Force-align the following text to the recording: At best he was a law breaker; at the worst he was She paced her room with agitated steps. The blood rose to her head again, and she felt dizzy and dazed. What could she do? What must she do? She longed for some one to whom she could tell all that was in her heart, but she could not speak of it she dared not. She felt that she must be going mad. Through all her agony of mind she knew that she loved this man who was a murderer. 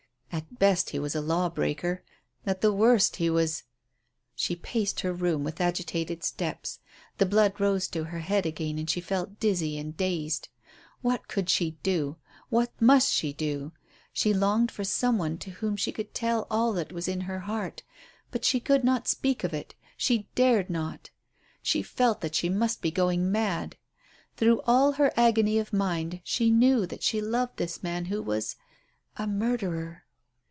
At 0.33 0.59
best 0.59 0.91
he 0.91 0.99
was 0.99 1.13
a 1.13 1.19
law 1.21 1.49
breaker; 1.49 2.03
at 2.45 2.61
the 2.61 2.71
worst 2.71 3.17
he 3.17 3.29
was 3.29 3.63
She 4.33 4.55
paced 4.55 5.01
her 5.01 5.11
room 5.11 5.43
with 5.43 5.59
agitated 5.59 6.23
steps. 6.23 6.79
The 7.17 7.25
blood 7.25 7.59
rose 7.59 7.87
to 7.89 8.05
her 8.05 8.19
head 8.19 8.45
again, 8.45 8.79
and 8.79 8.89
she 8.89 9.01
felt 9.01 9.41
dizzy 9.41 9.77
and 9.77 9.95
dazed. 9.97 10.47
What 11.01 11.27
could 11.27 11.49
she 11.49 11.71
do? 11.83 12.15
What 12.47 12.71
must 12.81 13.11
she 13.11 13.33
do? 13.33 13.73
She 14.13 14.33
longed 14.33 14.71
for 14.71 14.85
some 14.85 15.17
one 15.17 15.37
to 15.39 15.51
whom 15.51 15.75
she 15.75 15.91
could 15.91 16.13
tell 16.13 16.47
all 16.49 16.71
that 16.73 16.93
was 16.93 17.09
in 17.09 17.21
her 17.21 17.39
heart, 17.41 17.83
but 18.31 18.45
she 18.45 18.61
could 18.61 18.85
not 18.85 19.09
speak 19.09 19.43
of 19.43 19.53
it 19.53 19.75
she 19.97 20.29
dared 20.35 20.69
not. 20.69 21.09
She 21.61 21.83
felt 21.83 22.21
that 22.21 22.35
she 22.35 22.47
must 22.47 22.81
be 22.81 22.89
going 22.91 23.29
mad. 23.33 23.75
Through 24.37 24.61
all 24.65 24.93
her 24.93 25.11
agony 25.17 25.59
of 25.59 25.73
mind 25.73 26.21
she 26.23 26.49
knew 26.49 26.85
that 26.87 27.03
she 27.03 27.19
loved 27.19 27.57
this 27.57 27.83
man 27.83 28.05
who 28.05 28.21
was 28.23 28.55
a 29.17 29.27
murderer. 29.27 30.05